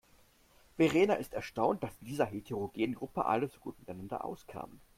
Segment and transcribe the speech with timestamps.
[0.77, 4.81] Verena ist erstaunt, dass in dieser heterogenen Gruppe alle so gut miteinander auskamen.